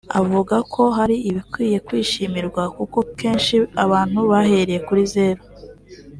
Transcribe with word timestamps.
avuga 0.19 0.55
ko 0.73 0.83
hari 0.97 1.15
ibikwiye 1.29 1.77
kwishimirwa 1.87 2.63
kuko 2.77 2.97
kenshi 3.19 3.55
abantu 3.83 4.19
bahereye 4.31 4.79
kuri 4.87 5.01
zero 5.13 5.41